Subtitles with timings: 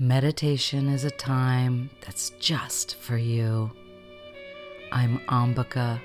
[0.00, 3.68] Meditation is a time that's just for you.
[4.92, 6.00] I'm Ambika.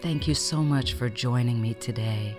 [0.00, 2.34] Thank you so much for joining me today.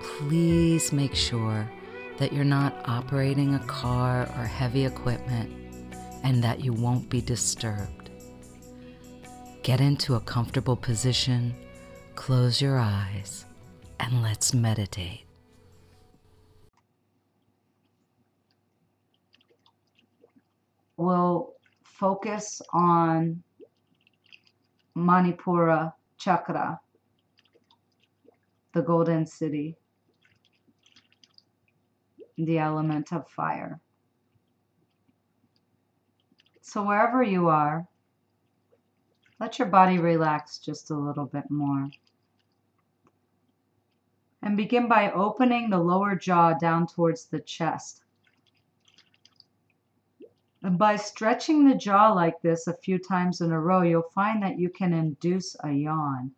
[0.00, 1.70] Please make sure
[2.16, 5.52] that you're not operating a car or heavy equipment
[6.22, 8.08] and that you won't be disturbed.
[9.62, 11.54] Get into a comfortable position,
[12.14, 13.44] close your eyes,
[14.00, 15.25] and let's meditate.
[20.96, 21.52] We'll
[21.84, 23.42] focus on
[24.96, 26.80] Manipura chakra,
[28.72, 29.76] the golden city,
[32.38, 33.80] the element of fire.
[36.62, 37.86] So, wherever you are,
[39.38, 41.88] let your body relax just a little bit more.
[44.42, 48.02] And begin by opening the lower jaw down towards the chest.
[50.66, 54.42] And by stretching the jaw like this a few times in a row, you'll find
[54.42, 56.32] that you can induce a yawn.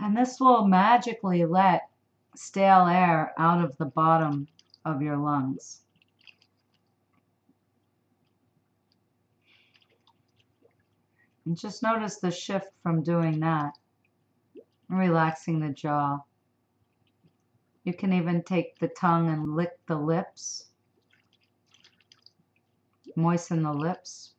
[0.00, 1.88] And this will magically let
[2.36, 4.46] stale air out of the bottom
[4.84, 5.80] of your lungs.
[11.44, 13.72] And just notice the shift from doing that,
[14.88, 16.20] relaxing the jaw.
[17.88, 20.66] You can even take the tongue and lick the lips,
[23.16, 24.34] moisten the lips.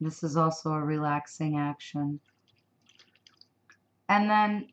[0.00, 2.18] This is also a relaxing action.
[4.08, 4.70] And then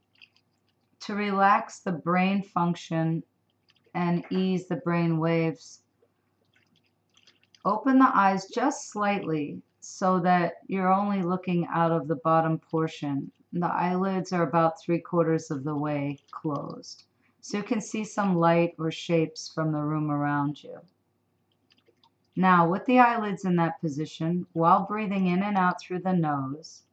[1.02, 3.22] to relax the brain function
[3.94, 5.84] and ease the brain waves,
[7.66, 13.32] open the eyes just slightly so that you're only looking out of the bottom portion
[13.52, 17.06] the eyelids are about three quarters of the way closed.
[17.42, 20.80] So you can see some light or shapes from the room around you.
[22.36, 26.84] Now, with the eyelids in that position, while breathing in and out through the nose,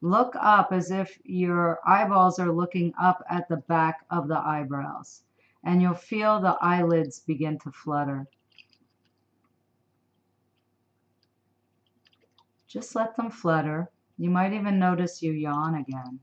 [0.00, 5.24] look up as if your eyeballs are looking up at the back of the eyebrows,
[5.64, 8.28] and you'll feel the eyelids begin to flutter.
[12.72, 16.20] Just let them flutter you might even notice you yawn again.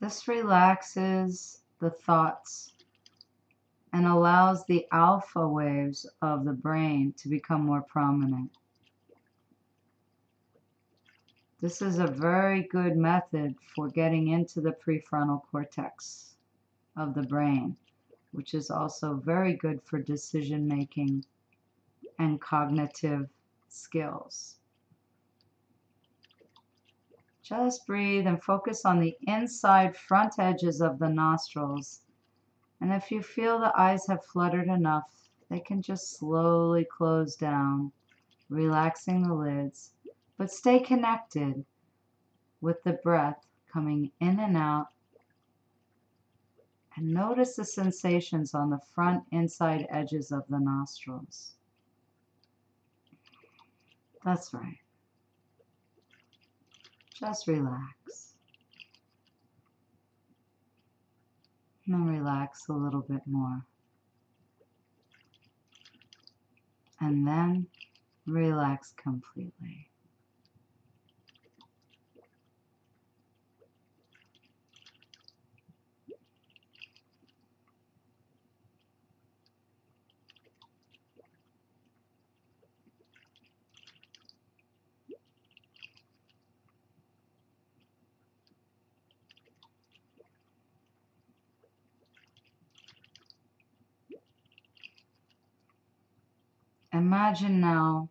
[0.00, 2.72] This relaxes the thoughts
[3.92, 8.52] and allows the alpha waves of the brain to become more prominent.
[11.60, 16.36] This is a very good method for getting into the prefrontal cortex
[16.96, 17.76] of the brain,
[18.32, 21.24] which is also very good for decision making
[22.18, 23.28] and cognitive
[23.68, 24.56] skills.
[27.42, 32.00] Just breathe and focus on the inside front edges of the nostrils.
[32.80, 37.92] And if you feel the eyes have fluttered enough, they can just slowly close down,
[38.48, 39.92] relaxing the lids,
[40.36, 41.64] but stay connected
[42.60, 44.88] with the breath coming in and out.
[46.96, 51.52] And notice the sensations on the front inside edges of the nostrils.
[54.24, 54.78] That's right.
[57.14, 58.34] Just relax.
[61.86, 63.64] And relax a little bit more.
[67.00, 67.66] And then
[68.26, 69.90] relax completely.
[96.96, 98.08] Imagine now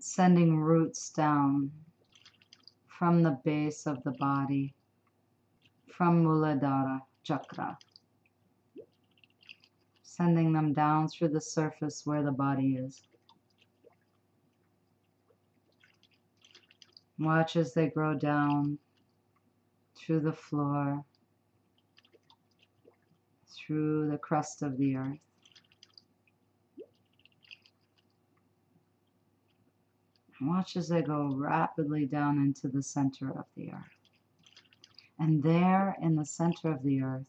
[0.00, 1.70] sending roots down
[2.88, 4.74] from the base of the body,
[5.86, 7.78] from Muladhara chakra,
[10.02, 13.00] sending them down through the surface where the body is.
[17.16, 18.76] Watch as they grow down
[19.94, 21.04] through the floor,
[23.46, 25.33] through the crust of the earth.
[30.46, 33.98] Watch as they go rapidly down into the center of the earth.
[35.18, 37.26] And there in the center of the earth,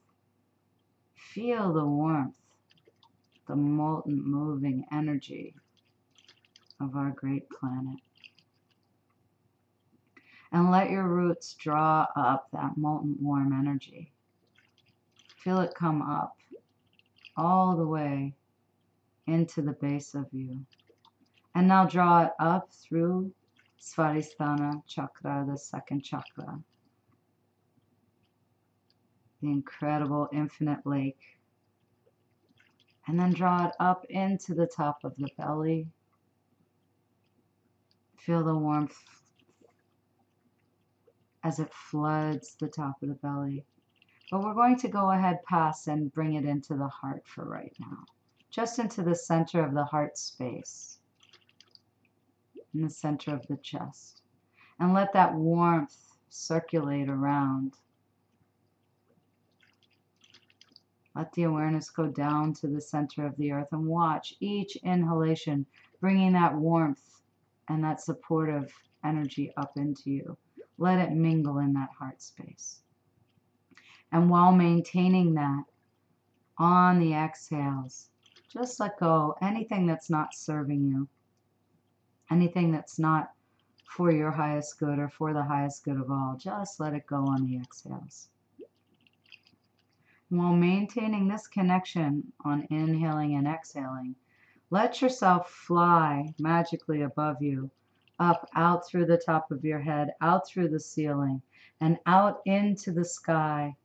[1.16, 2.36] feel the warmth,
[3.48, 5.56] the molten moving energy
[6.82, 8.00] of our great planet.
[10.52, 14.12] And let your roots draw up that molten warm energy.
[15.38, 16.38] Feel it come up
[17.38, 18.34] all the way
[19.28, 20.66] into the base of you.
[21.56, 23.32] And now draw it up through
[23.80, 26.60] Svadhisthana chakra, the second chakra.
[29.42, 31.22] The incredible infinite lake.
[33.08, 35.88] And then draw it up into the top of the belly.
[38.18, 38.98] Feel the warmth
[41.44, 43.64] as it floods the top of the belly.
[44.30, 47.74] But we're going to go ahead past and bring it into the heart for right
[47.80, 48.04] now.
[48.50, 51.00] Just into the center of the heart space.
[52.76, 54.22] In the center of the chest.
[54.82, 55.96] And let that warmth
[56.28, 57.76] circulate around.
[61.16, 65.66] Let the awareness go down to the center of the earth and watch each inhalation
[66.02, 67.22] bringing that warmth
[67.70, 68.74] and that supportive
[69.06, 70.38] energy up into you.
[70.78, 72.82] Let it mingle in that heart space.
[74.12, 75.64] And while maintaining that
[76.58, 78.10] on the exhales,
[78.50, 81.08] just let go anything that's not serving you,
[82.32, 83.32] anything that's not
[83.88, 86.36] for your highest good or for the highest good of all.
[86.38, 88.30] Just let it go on the exhales.
[90.30, 94.16] While maintaining this connection on inhaling and exhaling,
[94.72, 97.70] let yourself fly magically above you,
[98.20, 101.42] up, out through the top of your head, out through the ceiling,
[101.80, 103.76] and out into the sky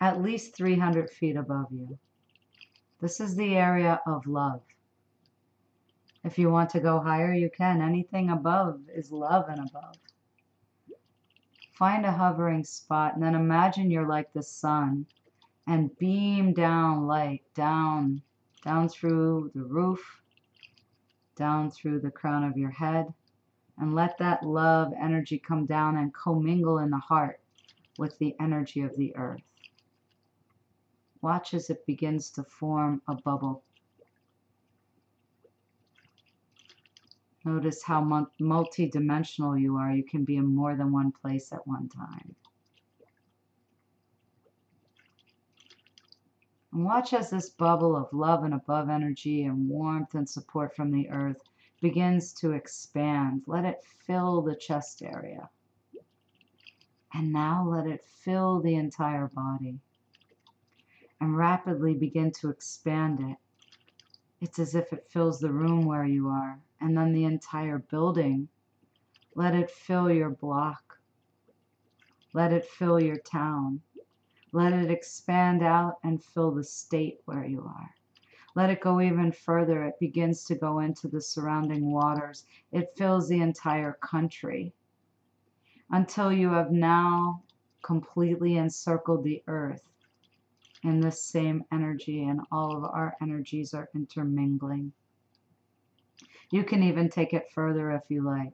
[0.00, 1.98] at least 300 feet above you.
[3.00, 4.62] This is the area of love.
[6.24, 7.82] If you want to go higher, you can.
[7.82, 9.96] Anything above is love and above.
[11.72, 15.06] Find a hovering spot and then imagine you're like the sun
[15.66, 18.22] and beam down light, down,
[18.64, 20.22] down through the roof,
[21.34, 23.12] down through the crown of your head,
[23.78, 27.40] and let that love energy come down and commingle in the heart
[27.98, 29.42] with the energy of the earth.
[31.20, 33.64] Watch as it begins to form a bubble.
[37.44, 39.92] Notice how multi-dimensional you are.
[39.92, 42.34] You can be in more than one place at one time.
[46.72, 50.90] And watch as this bubble of love and above energy and warmth and support from
[50.90, 51.42] the earth
[51.80, 53.42] begins to expand.
[53.46, 55.50] Let it fill the chest area.
[57.12, 59.80] And now let it fill the entire body
[61.20, 63.36] and rapidly begin to expand it.
[64.40, 68.48] It's as if it fills the room where you are, and then the entire building.
[69.34, 70.98] Let it fill your block.
[72.34, 73.80] Let it fill your town.
[74.52, 77.94] Let it expand out and fill the state where you are.
[78.54, 79.84] Let it go even further.
[79.84, 82.44] It begins to go into the surrounding waters.
[82.70, 84.74] It fills the entire country
[85.90, 87.42] until you have now
[87.82, 89.82] completely encircled the earth
[90.84, 94.92] in this same energy, and all of our energies are intermingling.
[96.52, 98.52] You can even take it further if you like,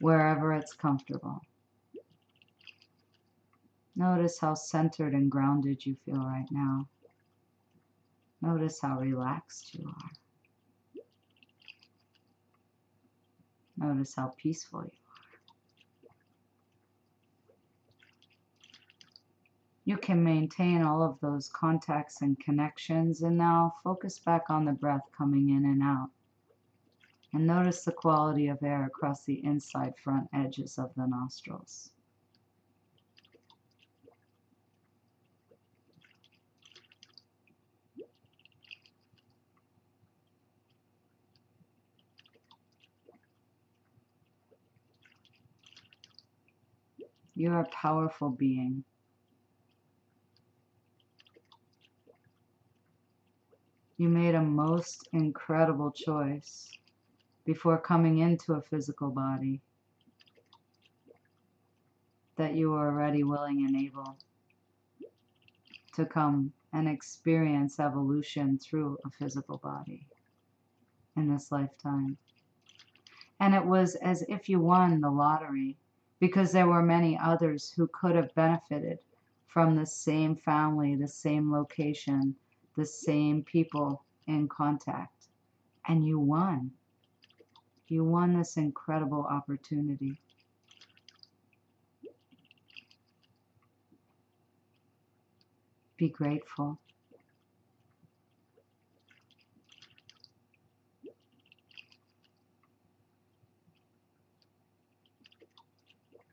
[0.00, 1.40] wherever it's comfortable.
[3.96, 6.86] Notice how centered and grounded you feel right now.
[8.42, 10.10] Notice how relaxed you are.
[13.88, 15.08] Notice how peaceful you are.
[19.88, 24.72] you can maintain all of those contacts and connections and now focus back on the
[24.72, 26.10] breath coming in and out.
[27.32, 31.90] And notice the quality of air across the inside front edges of the nostrils.
[47.34, 48.84] You are a powerful being.
[53.96, 56.70] You made a most incredible choice
[57.48, 59.58] before coming into a physical body
[62.36, 64.18] that you are already willing and able
[65.94, 70.06] to come and experience evolution through a physical body
[71.16, 72.18] in this lifetime.
[73.40, 75.78] And it was as if you won the lottery
[76.20, 78.98] because there were many others who could have benefited
[79.46, 82.36] from the same family, the same location,
[82.76, 85.28] the same people in contact.
[85.86, 86.72] And you won.
[87.88, 90.20] You won this incredible opportunity.
[95.96, 96.78] Be grateful.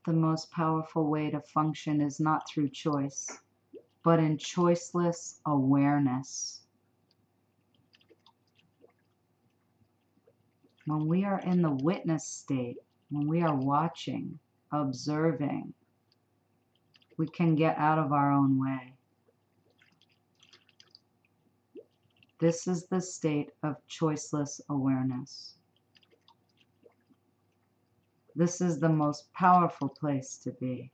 [0.06, 3.28] the most powerful way to function is not through choice,
[4.04, 6.65] but in choiceless awareness.
[10.86, 12.76] When we are in the witness state,
[13.10, 14.38] when we are watching,
[14.72, 15.74] observing,
[17.18, 18.94] we can get out of our own way.
[22.38, 25.54] This is the state of choiceless awareness.
[28.36, 30.92] This is the most powerful place to be.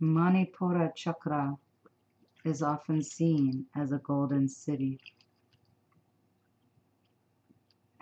[0.00, 1.58] Manipura Chakra
[2.44, 4.98] is often seen as a golden city.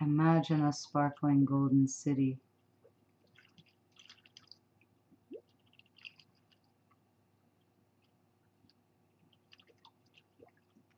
[0.01, 2.39] Imagine a sparkling golden city.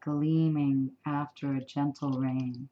[0.03, 2.69] Gleaming after a gentle rain.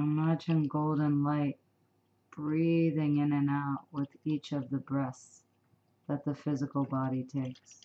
[0.00, 1.58] Imagine golden light
[2.36, 5.42] breathing in and out with each of the breaths
[6.08, 7.82] that the physical body takes.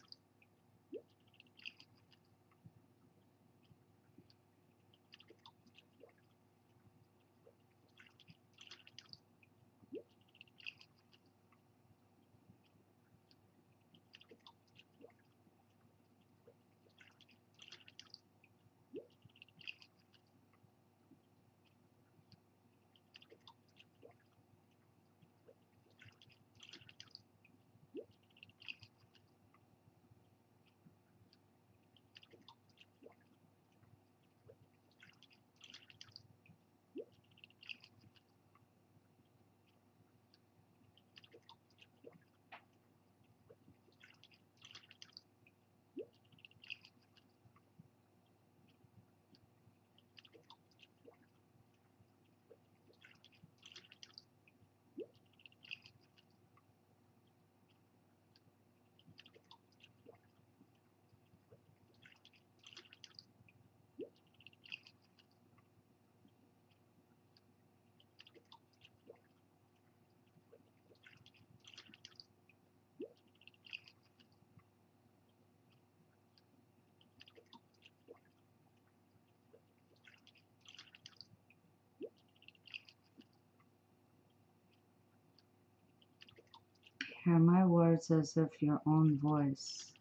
[87.26, 89.96] Hear my words as if your own voice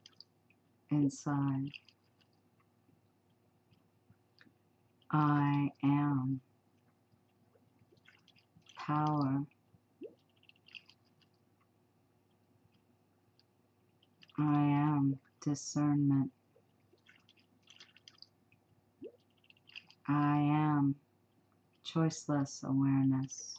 [0.91, 1.71] inside.
[5.11, 6.43] I am
[8.77, 9.43] power.
[14.39, 16.31] I am discernment.
[20.07, 20.97] I am
[21.87, 23.57] choiceless awareness.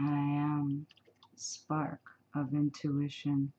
[0.00, 0.86] I am
[1.36, 2.00] spark
[2.34, 3.52] of intuition.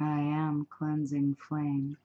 [0.00, 1.96] I am cleansing flame.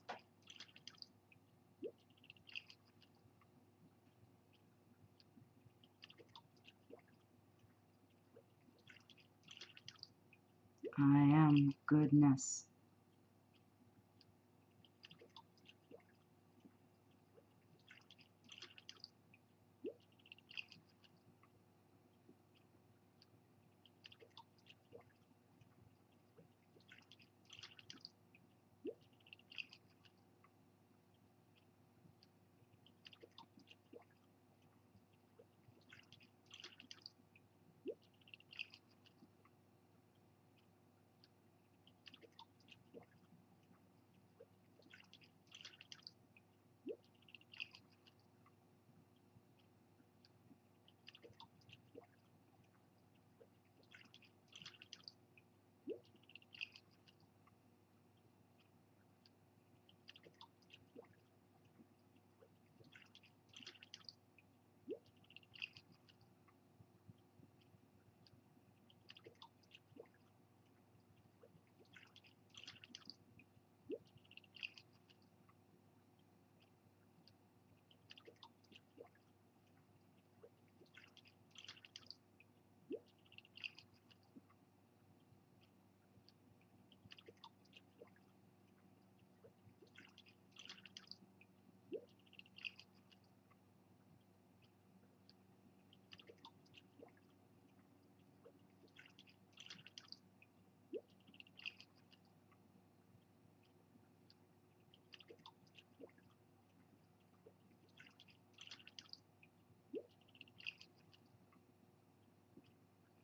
[11.00, 12.66] I am goodness.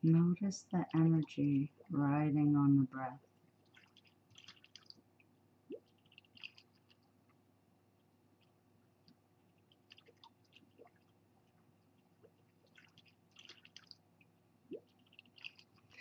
[0.07, 3.19] Notice the energy riding on the breath.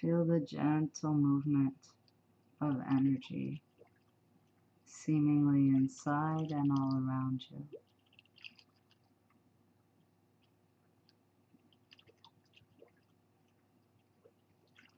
[0.01, 1.75] Feel the gentle movement
[2.61, 3.61] of energy
[4.87, 7.86] seemingly inside and all around you.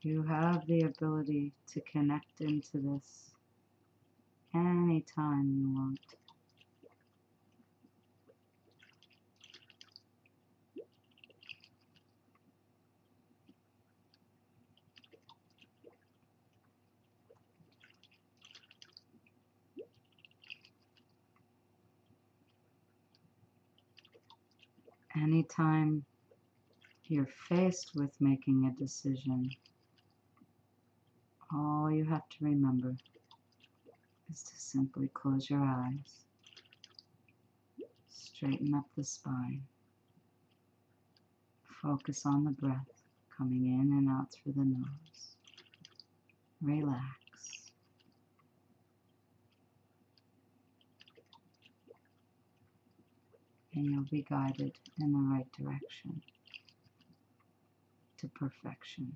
[0.09, 3.29] You have the ability to connect into this
[4.55, 5.99] anytime you want.
[25.15, 26.03] Anytime
[27.05, 29.51] you're faced with making a decision,
[31.53, 32.95] all you have to remember
[34.31, 36.25] is to simply close your eyes,
[38.09, 39.63] straighten up the spine,
[41.81, 43.03] focus on the breath
[43.35, 45.35] coming in and out through the nose.
[46.61, 47.01] Relax.
[53.73, 56.21] And you'll be guided in the right direction
[58.17, 59.15] to perfection.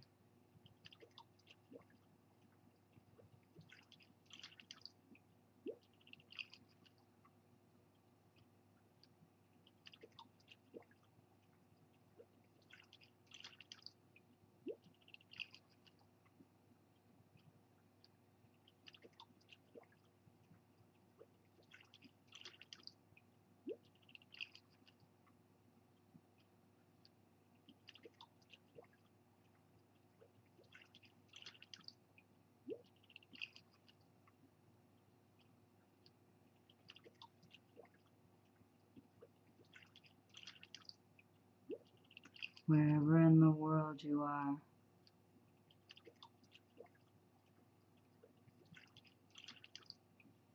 [42.68, 44.56] Wherever in the world you are.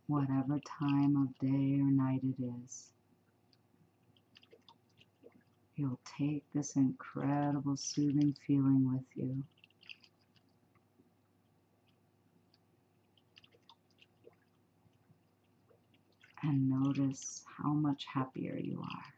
[0.07, 2.93] Whatever time of day or night it is,
[5.77, 9.45] you'll take this incredible soothing feeling with you.
[16.43, 19.18] And notice how much happier you are.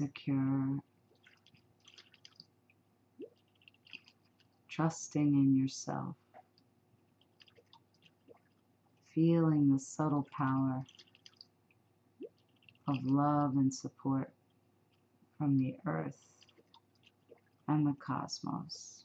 [0.00, 0.78] Secure,
[4.66, 6.16] trusting in yourself,
[9.14, 10.82] feeling the subtle power
[12.88, 14.30] of love and support
[15.36, 16.22] from the earth
[17.68, 19.04] and the cosmos.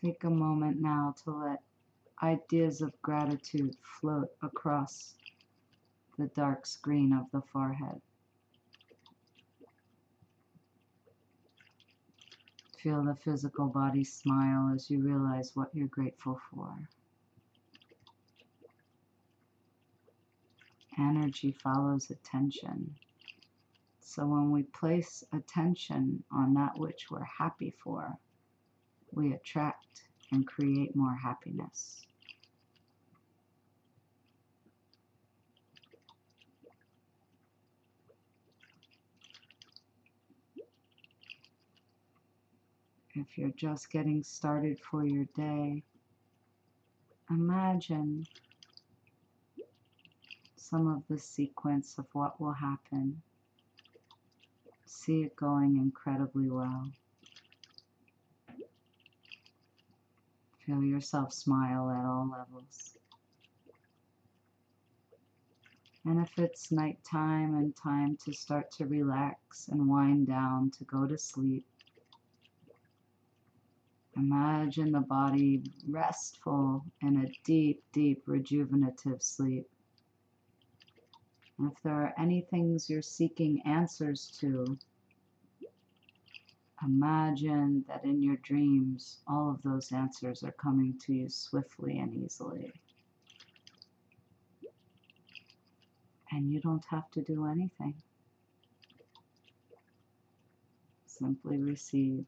[0.00, 1.62] Take a moment now to let
[2.22, 5.14] ideas of gratitude float across
[6.18, 8.00] the dark screen of the forehead.
[12.82, 16.74] Feel the physical body smile as you realize what you're grateful for.
[20.98, 22.94] Energy follows attention.
[24.00, 28.18] So when we place attention on that which we're happy for,
[29.12, 30.02] we attract
[30.32, 32.06] and create more happiness.
[43.20, 45.82] If you're just getting started for your day,
[47.28, 48.26] imagine
[50.56, 53.20] some of the sequence of what will happen.
[54.86, 56.90] See it going incredibly well.
[60.64, 62.96] Feel yourself smile at all levels.
[66.06, 71.06] And if it's nighttime and time to start to relax and wind down to go
[71.06, 71.66] to sleep,
[74.20, 79.66] Imagine the body restful in a deep, deep rejuvenative sleep.
[81.58, 84.76] And if there are any things you're seeking answers to,
[86.84, 92.14] imagine that in your dreams, all of those answers are coming to you swiftly and
[92.14, 92.70] easily.
[96.30, 97.94] And you don't have to do anything.
[101.06, 102.26] Simply receive.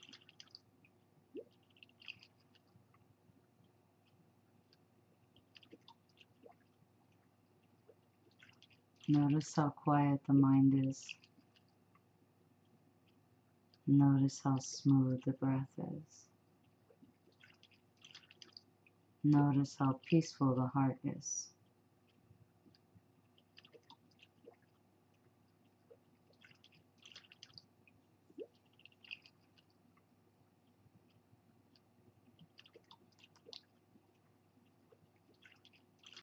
[9.12, 11.06] Notice how quiet the mind is.
[13.86, 16.28] Notice how smooth the breath is.
[19.24, 21.50] Notice how peaceful the heart is.